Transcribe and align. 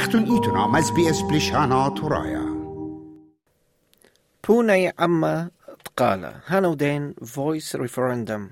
اختون 0.00 0.24
ایتونا 0.24 0.66
مزبی 0.66 1.08
اس 1.08 1.22
بلیشانا 1.22 1.90
تورایا 1.90 2.44
بوني 4.44 4.88
أما 5.00 5.50
تقال 5.84 6.32
هانودين 6.46 7.14
فويس 7.26 7.76
ريفرندم 7.76 8.50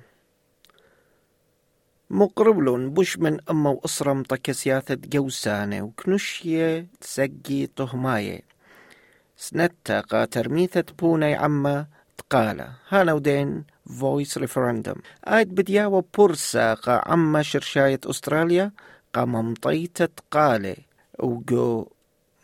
مقربلون 2.11 2.91
بوش 2.91 3.19
من 3.19 3.39
أما 3.51 3.71
وأسرة 3.71 4.13
متكسياثة 4.13 4.95
جوسانة 4.95 5.83
وكنشية 5.83 6.87
تسقي 7.01 7.69
سنتا 9.37 10.01
قا 10.01 10.25
ترميثة 10.25 10.85
بوني 10.99 11.35
عما 11.35 11.87
تقال 12.19 12.69
هانودين 12.89 13.65
فويس 14.01 14.39
ريفرندم 14.39 14.97
آيد 15.25 15.55
بدياوة 15.55 16.05
بورساقا 16.17 17.03
عما 17.07 17.43
شرشاية 17.43 18.01
أستراليا 18.07 18.73
قا 19.15 19.25
مطيتة 19.25 20.09
قالي 20.31 20.88
وجو 21.19 21.89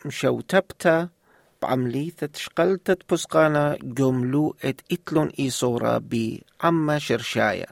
مشوتبتا 0.05 1.09
بعمليثة 1.62 2.28
شقلتة 2.34 2.96
بسقانا 3.10 3.78
جملو 3.82 4.56
ات 4.65 4.80
اتلون 4.92 5.28
ايصورا 5.38 5.98
بعما 5.98 6.98
شرشاية 6.98 7.66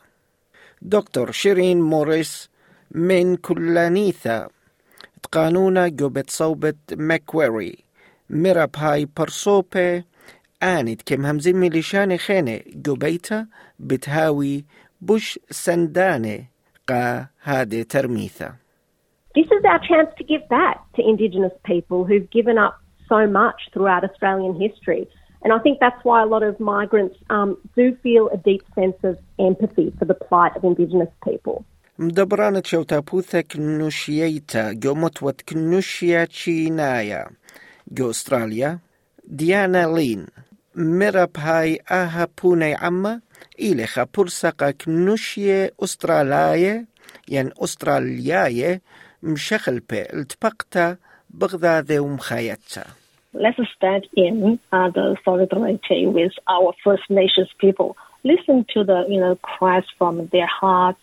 دكتور 0.83 1.31
شيرين 1.31 1.81
موريس 1.81 2.49
من 2.91 3.37
كلانيثا. 3.37 4.49
تقانونا 5.23 5.89
جوبت 5.89 6.31
صوبت 6.31 6.77
ماكويري. 6.93 7.79
مرب 8.31 8.71
هاي 8.77 9.09
برسوبي 9.17 10.05
آنت 10.63 11.03
كم 11.07 11.27
همزين 11.27 11.57
ميليشان 11.57 12.17
خينة 12.17 12.61
جوبيتا 12.67 13.47
بتهاوي 13.79 14.65
بوش 15.01 15.39
سندانة 15.51 16.45
قا 16.89 17.27
هادي 17.43 17.85
ترميثا. 17.85 18.62
This 19.36 19.46
is 19.46 19.64
our 19.72 19.80
chance 19.80 20.10
to 20.18 20.24
give 20.24 20.48
back 20.50 20.78
to 20.96 21.02
Indigenous 21.02 21.54
people 21.64 22.06
who've 22.06 22.30
given 22.30 22.58
up 22.58 22.82
so 23.08 23.28
much 23.28 23.60
throughout 23.74 24.04
Australian 24.04 24.60
history. 24.60 25.08
And 25.44 25.54
I 25.54 25.60
think 25.60 25.80
that's 25.80 26.04
why 26.04 26.24
a 26.24 26.26
lot 26.26 26.44
of 26.44 26.60
migrants 26.60 27.16
um, 27.30 27.58
do 27.76 27.96
feel 28.04 28.30
a 28.30 28.38
deep 28.38 28.64
sense 28.76 28.98
of 29.04 29.18
empathy 29.40 29.94
for 29.98 30.06
the 30.06 30.16
plight 30.16 30.56
of 30.58 30.64
Indigenous 30.64 31.10
people. 31.24 31.66
مدبرانة 32.00 32.62
شوتابوثا 32.66 33.42
كنوشييتا 33.42 34.72
جو 34.72 34.96
متوت 34.96 35.42
كنوشيا 35.42 36.26
تشينايا 36.26 37.28
جو 37.92 38.10
استراليا 38.10 38.80
ديانا 39.28 39.88
لين 39.96 40.26
مرب 40.76 41.30
هاي 41.38 41.80
آها 41.92 42.28
بوني 42.44 42.76
عما 42.76 43.22
إلي 43.60 43.88
خابورساقا 43.88 44.72
كنوشيا 44.72 45.72
أسترالايا 45.84 46.86
ين 47.30 47.52
أستراليايا 47.58 48.82
Let's 53.33 53.59
start 53.77 54.07
in 54.15 54.59
uh, 54.73 54.91
the 54.91 55.17
solidarity 55.25 56.07
with 56.07 56.33
our 56.49 56.75
First 56.85 57.09
Nations 57.09 57.49
people. 57.59 57.97
Listen 58.25 58.67
to 58.75 58.85
the 58.85 59.07
you 59.09 59.21
know 59.21 59.37
cries 59.37 59.85
from 59.97 60.27
their 60.27 60.47
hearts. 60.47 61.01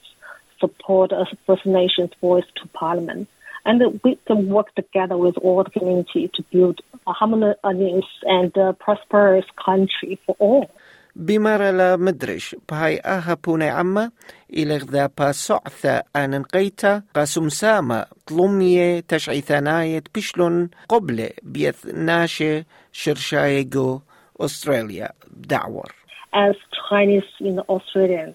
Support 0.60 1.14
a 1.14 1.26
First 1.48 1.66
Nations 1.66 2.12
voice 2.20 2.44
to 2.62 2.68
Parliament, 2.68 3.30
and 3.66 4.00
we 4.04 4.18
can 4.28 4.50
work 4.50 4.76
together 4.76 5.18
with 5.18 5.38
all 5.38 5.64
the 5.64 5.70
community 5.70 6.30
to 6.36 6.44
build 6.52 6.82
a 7.08 7.14
harmonious 7.14 8.06
and 8.24 8.56
uh, 8.58 8.74
prosperous 8.74 9.46
country 9.66 10.20
for 10.26 10.36
all. 10.40 10.70
بمارا 11.19 11.71
لا 11.71 11.97
مدرش 11.97 12.57
بهاي 12.69 12.99
آها 12.99 13.35
بوني 13.35 13.69
عما 13.69 14.11
إلى 14.53 14.77
غذا 14.77 15.07
با 15.19 15.33
سعثة 15.33 16.03
آن 16.17 16.41
نقيتا 16.41 17.03
قاسم 17.15 17.49
ساما 17.49 18.07
طلمية 18.27 19.01
تشعي 19.01 19.41
ثناية 19.41 20.03
بشلون 20.15 20.71
قبل 20.89 21.31
بيث 21.43 21.87
ناشي 21.87 22.65
شرشايجو 22.93 24.01
أستراليا 24.41 25.09
دعور 25.31 25.95
As 26.35 26.57
Chinese 26.89 27.31
you 27.39 27.53
know, 27.53 27.65
Australians, 27.69 28.35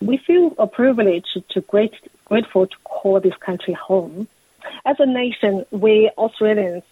we 0.00 0.16
feel 0.26 0.54
a 0.58 0.66
privilege 0.66 1.28
to 1.50 1.60
great, 1.60 1.92
grateful 2.24 2.66
to 2.66 2.76
call 2.84 3.20
this 3.20 3.36
country 3.44 3.74
home. 3.74 4.26
As 4.86 4.96
a 4.98 5.04
nation, 5.04 5.66
we 5.70 6.10
Australians 6.16 6.84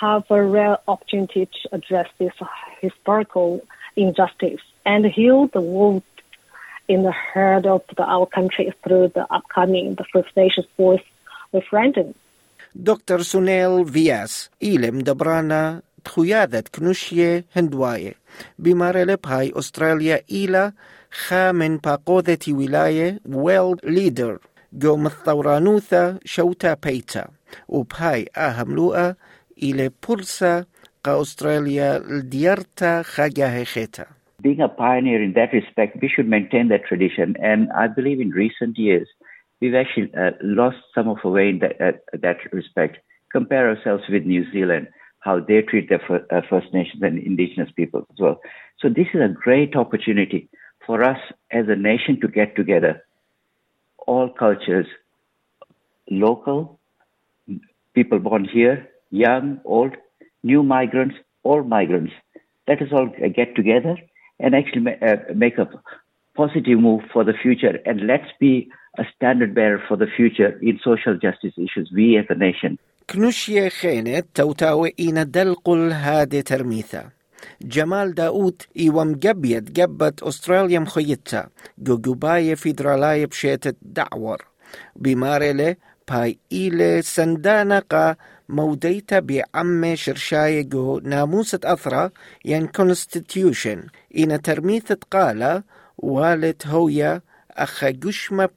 have 0.00 0.24
a 0.30 0.42
rare 0.42 0.78
opportunity 0.88 1.46
to 1.46 1.68
address 1.76 2.08
this 2.18 2.32
historical 2.80 3.60
injustice 3.98 4.64
and 4.84 5.04
heal 5.06 5.48
the 5.48 5.60
wound 5.60 6.02
in 6.88 7.02
the 7.02 7.12
heart 7.12 7.66
of 7.66 7.82
the, 7.96 8.04
our 8.04 8.26
country 8.26 8.72
through 8.82 9.08
the 9.08 9.26
upcoming 9.30 9.94
the 9.94 10.04
First 10.12 10.36
Nations 10.36 10.66
Voice 10.76 11.06
referendum. 11.52 12.14
دكتور 12.74 13.22
سونيل 13.22 13.86
فياس 13.86 14.50
إيلم 14.62 14.98
دبرانا 14.98 15.82
تخيادة 16.04 16.64
كنوشية 16.74 17.44
هندواية 17.56 18.14
بمارلب 18.58 19.18
هاي 19.26 19.52
أستراليا 19.56 20.20
إلى 20.30 20.72
خامن 21.10 21.76
باقوذة 21.76 22.38
ولاية 22.48 23.20
ويلد 23.26 23.80
ليدر 23.84 24.38
جو 24.72 24.96
مثورانوثا 24.96 26.18
شوتا 26.24 26.74
بيتا 26.74 27.28
وبهاي 27.68 28.28
آهم 28.36 28.74
لوئة 28.74 29.16
إلى 29.62 29.90
بورسا 30.08 30.64
Australia 31.05 32.01
Dierta 32.27 33.03
Chagahecheta. 33.05 34.07
Being 34.41 34.61
a 34.61 34.69
pioneer 34.69 35.21
in 35.21 35.33
that 35.33 35.51
respect, 35.53 35.97
we 36.01 36.09
should 36.09 36.27
maintain 36.27 36.69
that 36.69 36.85
tradition. 36.85 37.35
And 37.41 37.69
I 37.73 37.87
believe 37.87 38.21
in 38.21 38.31
recent 38.31 38.77
years, 38.77 39.07
we've 39.59 39.75
actually 39.75 40.11
uh, 40.15 40.31
lost 40.41 40.77
some 40.95 41.07
of 41.07 41.17
our 41.23 41.31
way 41.31 41.49
in 41.49 41.59
that, 41.59 41.81
uh, 41.81 41.91
that 42.13 42.37
respect. 42.53 42.97
Compare 43.31 43.69
ourselves 43.69 44.03
with 44.09 44.23
New 44.23 44.49
Zealand, 44.51 44.87
how 45.19 45.39
they 45.39 45.61
treat 45.61 45.89
their 45.89 46.01
uh, 46.31 46.41
First 46.49 46.73
Nations 46.73 47.03
and 47.03 47.19
Indigenous 47.19 47.69
peoples 47.75 48.05
as 48.11 48.19
well. 48.19 48.41
So 48.79 48.87
this 48.89 49.07
is 49.13 49.21
a 49.21 49.27
great 49.27 49.75
opportunity 49.75 50.49
for 50.85 51.03
us 51.03 51.19
as 51.51 51.65
a 51.67 51.75
nation 51.75 52.19
to 52.21 52.27
get 52.27 52.55
together, 52.55 53.03
all 54.07 54.29
cultures, 54.29 54.87
local, 56.09 56.79
people 57.93 58.19
born 58.19 58.45
here, 58.45 58.87
young, 59.11 59.59
old, 59.65 59.95
new 60.42 60.62
migrants, 60.62 61.16
all 61.42 61.62
migrants. 61.64 62.12
Let 62.68 62.82
us 62.82 62.88
all 62.92 63.08
get 63.40 63.54
together 63.56 63.96
and 64.38 64.54
actually 64.54 64.82
ma- 64.82 65.00
uh, 65.02 65.16
make 65.34 65.58
a 65.58 65.68
positive 66.36 66.78
move 66.80 67.02
for 67.12 67.24
the 67.24 67.34
future. 67.42 67.78
And 67.86 68.06
let's 68.06 68.30
be 68.40 68.70
a 68.98 69.04
standard 69.14 69.54
bearer 69.54 69.82
for 69.88 69.96
the 69.96 70.06
future 70.16 70.58
in 70.62 70.78
social 70.82 71.14
justice 71.18 71.54
issues, 71.56 71.90
we 71.94 72.18
as 72.18 72.26
a 72.30 72.34
nation. 72.34 72.78
كنوشيا 73.10 73.68
خينة 73.68 74.22
توتاوي 74.34 74.94
إينا 75.00 75.22
دلقل 75.22 75.92
هادي 75.92 76.42
ترميثا 76.42 77.10
جمال 77.62 78.14
داود 78.14 78.62
إيوام 78.78 79.12
جبيت 79.12 79.70
جبت 79.70 80.22
أستراليا 80.22 80.78
مخيتا 80.78 81.48
جوجوباية 81.78 82.54
فيدرالاية 82.54 83.26
بشيتة 83.26 83.72
دعور 83.82 84.44
بمارلة 84.96 85.76
باي 86.09 86.39
إيلي 86.51 87.01
سندانقا 87.01 88.15
موديتا 88.49 89.19
بعم 89.19 89.95
شرشاية 89.95 90.61
جو 90.61 90.99
ناموسة 90.99 91.59
أثرى 91.63 92.09
ين 92.45 92.67
كونستيتيوشن 92.67 93.83
إنا 94.17 94.37
ترميثة 94.37 94.97
قالة 95.11 95.63
والت 95.97 96.67
هويا 96.67 97.21
أخا 97.51 97.89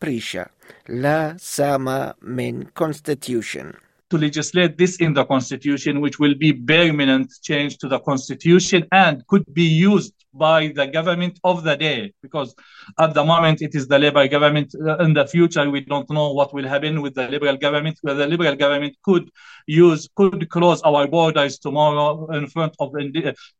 بريشا 0.02 0.46
لا 0.88 1.36
ساما 1.38 2.14
من 2.22 2.64
constitution. 2.80 3.91
To 4.12 4.18
legislate 4.18 4.76
this 4.76 4.96
in 4.96 5.14
the 5.14 5.24
constitution, 5.24 6.02
which 6.02 6.18
will 6.18 6.34
be 6.34 6.52
permanent 6.52 7.32
change 7.42 7.78
to 7.78 7.88
the 7.88 7.98
constitution 8.00 8.86
and 8.92 9.26
could 9.26 9.46
be 9.54 9.64
used 9.64 10.14
by 10.34 10.60
the 10.78 10.86
government 10.86 11.40
of 11.44 11.64
the 11.64 11.76
day. 11.76 12.12
Because 12.22 12.54
at 12.98 13.14
the 13.14 13.24
moment 13.24 13.62
it 13.62 13.74
is 13.74 13.88
the 13.88 13.98
Labour 13.98 14.28
government. 14.28 14.74
In 15.00 15.14
the 15.14 15.26
future, 15.26 15.68
we 15.70 15.80
don't 15.80 16.10
know 16.10 16.32
what 16.32 16.52
will 16.52 16.68
happen 16.68 17.00
with 17.00 17.14
the 17.14 17.26
Liberal 17.28 17.56
government. 17.56 17.98
Where 18.02 18.14
the 18.14 18.26
Liberal 18.26 18.56
government 18.56 18.94
could 19.02 19.30
use 19.66 20.08
could 20.14 20.48
close 20.50 20.82
our 20.82 21.06
borders 21.06 21.58
tomorrow 21.58 22.30
in 22.32 22.46
front 22.48 22.74
of 22.80 22.90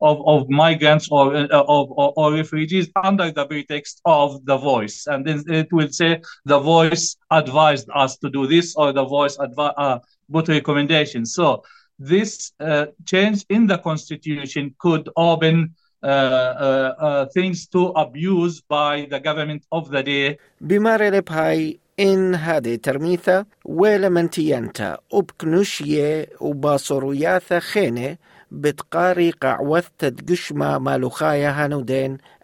of, 0.01 0.17
of 0.33 0.51
migrants 0.51 1.09
or, 1.11 1.35
of, 1.35 1.87
or, 2.01 2.13
or 2.17 2.33
refugees 2.35 2.91
under 3.03 3.31
the 3.31 3.47
pretext 3.47 4.01
of 4.05 4.45
the 4.45 4.57
voice, 4.57 5.07
and 5.07 5.27
then 5.27 5.43
it 5.49 5.73
will 5.73 5.89
say 5.89 6.21
the 6.45 6.59
voice 6.59 7.17
advised 7.31 7.89
us 7.95 8.19
to 8.19 8.29
do 8.29 8.47
this 8.47 8.75
or 8.77 8.93
the 8.93 9.05
voice 9.05 9.37
advised. 9.39 9.75
Uh, 9.79 9.99
put 10.32 10.48
recommendations. 10.48 11.34
So 11.34 11.64
this 12.00 12.52
uh, 12.60 12.88
change 13.06 13.46
in 13.50 13.68
the 13.68 13.78
constitution 13.78 14.76
could 14.78 15.10
open 15.16 15.76
uh, 16.04 16.06
uh, 16.06 17.26
things 17.34 17.68
to 17.68 17.88
abuse 17.88 18.62
by 18.62 19.08
the 19.10 19.20
government 19.20 19.64
of 19.72 19.90
the 19.90 20.04
day. 20.04 20.38
بمارلب 20.62 21.32
هاي 21.32 21.80
إن 22.00 22.36
هذه 22.36 22.76
ترميثة 22.76 23.46
ولا 23.66 24.10
منتيانتا 24.10 24.98
وبكنوشية 25.12 26.30
وباصروياثا 26.40 27.60
خينة 27.60 28.18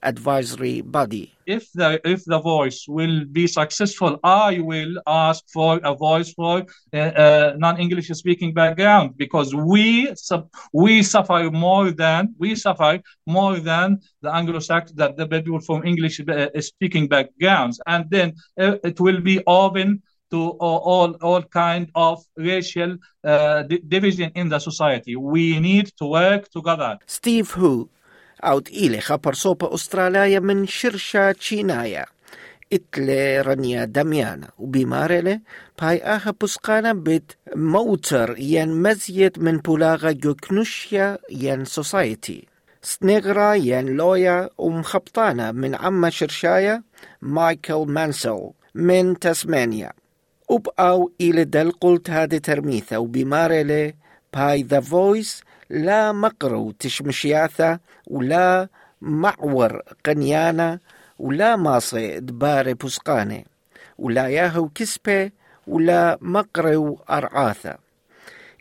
Advisory 0.03 0.81
Body. 0.81 1.35
If 1.45 1.71
the, 1.73 2.01
if 2.05 2.25
the 2.25 2.41
voice 2.41 2.87
will 2.89 3.27
be 3.27 3.47
successful, 3.47 4.19
I 4.25 4.61
will 4.61 4.95
ask 5.07 5.45
for 5.53 5.81
a 5.85 5.95
voice 5.95 6.33
for 6.33 6.65
uh, 6.95 6.97
uh, 6.97 7.55
non-English 7.59 8.09
speaking 8.09 8.55
background 8.55 9.19
because 9.19 9.55
we 9.55 10.15
we 10.73 11.03
suffer 11.03 11.51
more 11.51 11.91
than 11.91 12.35
we 12.39 12.55
suffer 12.55 13.01
more 13.27 13.59
than 13.59 14.01
the 14.23 14.35
Anglo-Saxon 14.35 14.97
that 14.97 15.17
the 15.17 15.27
people 15.27 15.61
from 15.61 15.85
English 15.85 16.21
uh, 16.21 16.49
speaking 16.61 17.07
backgrounds, 17.07 17.81
and 17.87 18.09
then 18.11 18.35
it 18.57 18.99
will 18.99 19.21
be 19.21 19.43
open 19.47 20.03
to 20.31 20.41
all 20.61 21.11
all, 21.23 21.43
kind 21.43 21.87
of 21.95 22.17
racial 22.37 22.91
uh, 23.25 23.63
di- 23.63 23.83
division 23.95 24.31
in 24.35 24.49
the 24.49 24.59
society. 24.59 25.17
We 25.17 25.61
need 25.61 25.87
to 25.99 26.05
work 26.07 26.49
together. 26.51 26.99
ستيف 27.07 27.59
هو 27.59 27.87
أوت 28.45 28.69
إيلي 28.71 29.01
خبر 29.01 29.35
صوبة 29.35 29.75
أستراليا 29.75 30.41
من 30.41 30.67
شرشة 30.67 31.33
تشينايا 31.33 32.07
إتلي 32.73 33.41
رنيا 33.41 33.85
دميانا 33.85 34.49
وبمارلة 34.59 35.41
باي 35.83 36.03
آها 36.03 36.35
بسقانا 36.43 36.93
بيت 36.93 37.33
موتر 37.57 38.35
ين 38.39 38.83
مزيد 38.83 39.39
من 39.39 39.59
بولاغا 39.59 40.13
جوكنوشيا 40.13 41.19
ين 41.31 41.65
سوسايتي 41.65 42.47
سنغرا 42.83 43.55
ين 43.55 43.87
لويا 43.87 44.51
ومخبطانا 44.59 45.53
من 45.53 45.75
عما 45.75 46.11
شرشايا 46.11 46.83
مايكل 47.23 47.85
مانسل 47.89 48.51
من 48.75 49.19
تسمانيا 49.19 49.93
وبقاو 50.49 51.13
إلى 51.21 51.45
دل 51.45 51.71
قلت 51.71 52.11
هذه 52.11 52.39
ترميثة 52.39 52.99
وبمارلة 52.99 53.93
باي 54.35 54.63
ذا 54.63 54.81
فويس 54.81 55.43
لا 55.71 56.13
مقرو 56.13 56.71
تشمشياثة 56.71 57.79
ولا 58.07 58.69
معور 59.01 59.83
قنيانة 60.05 60.79
ولا 61.19 61.57
ماصي 61.57 62.21
دباري 62.21 62.75
بسقانة 62.75 63.43
ولا 63.99 64.29
ياهو 64.29 64.69
كسبة 64.69 65.31
ولا 65.67 66.19
مقرو 66.21 67.01
أرعاثة 67.11 67.79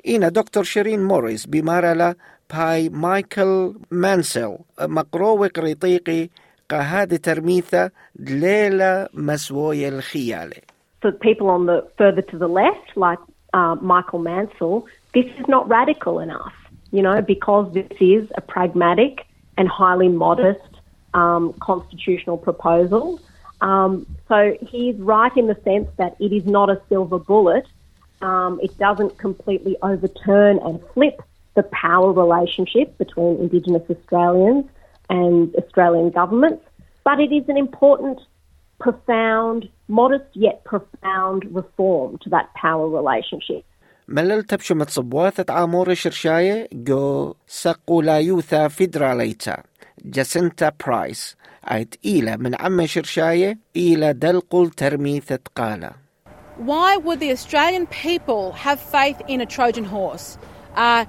إنا 0.07 0.29
دكتور 0.29 0.63
شيرين 0.63 1.03
موريس 1.03 1.45
بمارلا 1.45 2.15
باي 2.53 2.89
مايكل 2.89 3.75
مانسل 3.91 4.57
مقروة 4.81 5.47
قريطيقي 5.47 6.29
قهاد 6.69 7.19
ترميثة 7.19 7.91
دليلة 8.15 9.07
مسوية 9.13 9.89
الخيالة 9.89 10.76
For 11.01 11.11
people 11.11 11.49
on 11.49 11.65
the 11.65 11.88
further 11.97 12.21
to 12.23 12.38
the 12.38 12.47
left, 12.47 12.95
like 12.95 13.19
uh, 13.53 13.75
Michael 13.75 14.19
Mansell, 14.19 14.88
this 15.13 15.25
is 15.38 15.47
not 15.47 15.67
radical 15.69 16.19
enough, 16.19 16.53
you 16.91 17.01
know, 17.01 17.21
because 17.21 17.73
this 17.73 17.88
is 17.99 18.29
a 18.35 18.41
pragmatic 18.41 19.25
and 19.57 19.67
highly 19.67 20.09
modest 20.09 20.59
um, 21.13 21.53
constitutional 21.53 22.38
proposal. 22.38 23.19
Um, 23.61 24.05
so 24.27 24.55
he's 24.61 24.95
right 24.97 25.35
in 25.35 25.47
the 25.47 25.57
sense 25.63 25.88
that 25.97 26.15
it 26.19 26.31
is 26.31 26.45
not 26.45 26.69
a 26.69 26.81
silver 26.89 27.19
bullet. 27.19 27.65
Um, 28.21 28.59
it 28.61 28.77
doesn't 28.77 29.17
completely 29.17 29.77
overturn 29.81 30.59
and 30.59 30.81
flip 30.94 31.21
the 31.55 31.63
power 31.63 32.11
relationship 32.11 32.97
between 32.97 33.38
Indigenous 33.38 33.83
Australians 33.89 34.65
and 35.09 35.55
Australian 35.55 36.11
governments, 36.11 36.63
but 37.03 37.19
it 37.19 37.31
is 37.31 37.47
an 37.49 37.57
important, 37.57 38.19
profound, 38.78 39.69
modest 39.88 40.30
yet 40.34 40.64
profound 40.64 41.40
reform 41.60 42.19
to 42.22 42.30
that 42.30 42.46
power 42.54 42.88
relationship. 42.88 43.64
ملل 44.08 44.42
تبشمت 44.42 44.90
صبواثة 44.90 45.54
عامور 45.54 45.94
شرشاية 45.94 46.69
جو 46.72 47.34
سقولايوثا 47.46 48.69
فيدراليتا 48.69 49.62
جاسنتا 50.04 50.72
برايس 50.86 51.36
عيت 51.64 51.94
إيلا 52.04 52.36
من 52.36 52.54
عم 52.54 52.86
شرشاية 52.86 53.58
إيلا 53.76 54.12
دلقل 54.12 54.70
ترميثة 54.70 55.38
قالة 55.56 55.92
Why 56.58 56.96
would 56.96 57.20
the 57.20 57.32
Australian 57.32 57.86
people 57.86 58.52
have 58.52 58.78
faith 58.78 59.20
in 59.26 59.40
a 59.40 59.46
Trojan 59.46 59.84
horse? 59.84 60.38
Uh, 60.76 61.04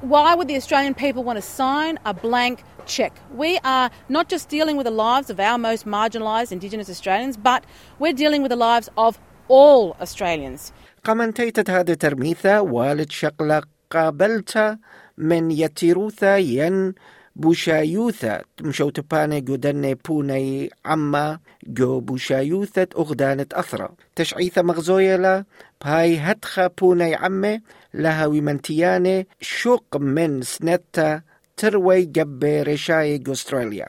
why 0.00 0.34
would 0.34 0.48
the 0.48 0.56
Australian 0.56 0.94
people 0.94 1.22
want 1.22 1.36
to 1.36 1.42
sign 1.42 1.98
a 2.04 2.12
blank 2.12 2.64
check? 2.86 3.12
We 3.34 3.58
are 3.64 3.90
not 4.08 4.28
just 4.28 4.48
dealing 4.48 4.76
with 4.76 4.86
the 4.86 4.96
lives 5.06 5.30
of 5.30 5.38
our 5.38 5.58
most 5.58 5.86
marginalised 5.86 6.50
Indigenous 6.52 6.88
Australians, 6.90 7.36
but 7.36 7.64
we're 7.98 8.12
dealing 8.24 8.42
with 8.42 8.50
the 8.50 8.56
lives 8.56 8.88
of 8.96 9.18
all 9.48 9.96
Australians. 10.00 10.72
قمنتيتت 11.04 11.70
هذا 11.70 11.94
ترميثة 11.94 12.60
والد 12.60 13.10
شقلة 13.10 13.62
قابلتا 13.90 14.78
من 15.18 15.50
يتيروثا 15.50 16.36
ين 16.36 16.94
بوشايوثا 17.36 18.42
مشو 18.60 18.90
تباني 18.90 19.40
جودن 19.40 19.94
بوني 19.94 20.70
عما 20.84 21.38
جو 21.66 22.00
بوشايوثة 22.00 22.86
أغدانة 22.98 23.46
أثرة 23.52 23.94
تشعيثة 24.16 24.62
مغزويلة 24.62 25.44
بهاي 25.84 26.16
هتخا 26.16 26.66
بوني 26.66 27.14
عمي 27.14 27.60
لها 27.93 28.25
ومنتياني 28.25 29.27
شوق 29.41 29.97
من 29.97 30.41
سنتا 30.41 31.21
تروي 31.57 32.05
جبي 32.05 32.61
رشاي 32.61 33.23
أستراليا 33.27 33.87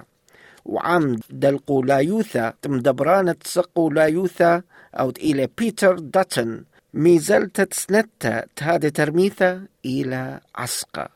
وعم 0.65 1.17
دلقو 1.31 1.83
لايوثا 1.83 2.53
تمدبرانة 2.63 3.37
سقو 3.45 3.91
لايوثا 3.91 4.63
أو 4.95 5.11
إلى 5.11 5.49
بيتر 5.59 5.99
داتن. 5.99 6.65
ميزلت 6.95 7.75
سنتا 7.75 8.45
تهادي 8.57 8.91
ترميثا 8.91 9.67
إلى 9.85 10.41
عسقا. 10.57 11.09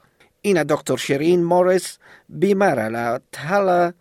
إنا 0.47 0.62
دكتور 0.62 0.97
شيرين 0.97 1.44
موريس 1.44 1.99
بمارا 2.29 2.88
لا 2.88 3.21
تهلا 3.33 3.93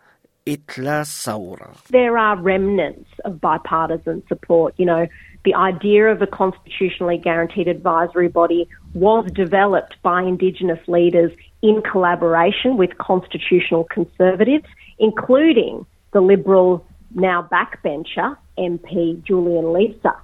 There 1.90 2.16
are 2.16 2.36
remnants 2.36 3.08
of 3.24 3.40
bipartisan 3.40 4.22
support. 4.28 4.74
You 4.76 4.86
know, 4.86 5.08
the 5.46 5.54
idea 5.54 6.08
of 6.08 6.20
a 6.20 6.26
constitutionally 6.26 7.16
guaranteed 7.16 7.68
advisory 7.68 8.26
body 8.26 8.68
was 8.94 9.30
developed 9.32 9.94
by 10.02 10.20
Indigenous 10.20 10.80
leaders 10.88 11.30
in 11.62 11.82
collaboration 11.82 12.76
with 12.76 12.98
constitutional 12.98 13.84
conservatives, 13.84 14.66
including 14.98 15.86
the 16.12 16.20
Liberal 16.20 16.84
now 17.14 17.48
backbencher 17.50 18.36
MP 18.58 19.22
Julian 19.22 19.66
Leeser, 19.66 20.18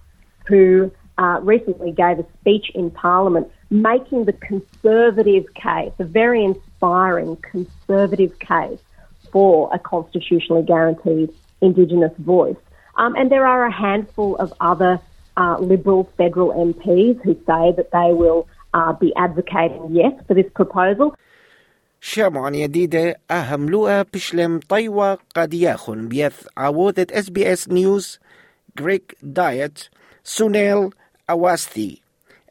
who 0.49 0.91
uh, 1.19 1.39
recently 1.41 1.93
gave 1.93 2.19
a 2.19 2.27
speech 2.41 2.73
in 2.75 2.91
Parliament 2.91 3.49
making 3.71 4.25
the 4.25 4.33
conservative 4.33 5.45
case, 5.55 5.93
a 6.01 6.05
very 6.05 6.45
inspiring 6.45 7.37
conservative 7.37 8.37
case 8.41 8.81
for 9.31 9.71
a 9.73 9.79
constitutionally 9.79 10.65
guaranteed 10.65 11.33
Indigenous 11.61 12.13
voice. 12.19 12.57
Um, 12.97 13.15
and 13.15 13.31
there 13.31 13.47
are 13.47 13.65
a 13.65 13.73
handful 13.73 14.37
of 14.37 14.53
other 14.61 15.01
uh, 15.38 15.58
Liberal 15.60 16.04
federal 16.18 16.50
MPs 16.70 17.16
who 17.24 17.34
say 17.50 17.66
that 17.78 17.90
they 17.92 18.12
will 18.22 18.48
uh, 18.74 18.94
be 18.94 19.14
advocating 19.16 19.84
yes 19.92 20.14
for 20.28 20.34
this 20.34 20.50
proposal. 20.56 21.14
شامعان 22.02 22.56
يديدة 22.56 23.16
أهم 23.32 23.70
لؤى 23.70 24.04
بشلم 24.14 24.60
طيوة 24.70 25.18
قد 25.36 25.54
ياخن 25.54 26.08
بيث 26.08 26.48
عوودة 26.58 27.08
اس 27.12 27.30
بي 27.30 27.54
اس 27.54 27.70
نيوز 27.70 28.20
جريك 28.80 29.18
دايت 29.24 29.80
سونيل 30.24 30.90
أواستي 31.30 32.02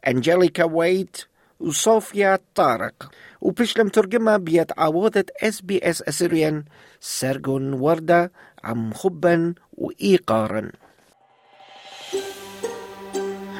أنجليكا 0.07 0.63
ويت 0.63 1.17
وصوفيا 1.59 2.39
طارق 2.55 3.11
وبشلم 3.41 3.87
ترجمة 3.87 4.37
بيت 4.37 4.79
عوودة 4.79 5.25
اس 5.43 5.61
بي 5.61 5.79
اس 5.83 6.01
أسريان 6.01 6.63
سرجون 6.99 7.73
وردة 7.73 8.31
عم 8.63 8.93
خبا 8.93 9.53
وإيقارا 9.77 10.71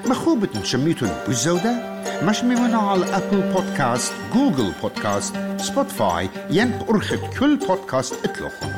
مخوبة 0.06 0.62
شميتون 0.62 1.11
بالزودة؟ 1.26 1.92
مش 2.23 2.44
ممنوع 2.44 2.90
على 2.90 3.04
أبل 3.16 3.52
بودكاست 3.52 4.12
جوجل 4.35 4.73
بودكاست 4.82 5.35
سبوتفاي 5.56 6.28
ين 6.50 6.78
أرخد 6.90 7.18
كل 7.38 7.56
بودكاست 7.56 8.14
اطلقهم 8.25 8.73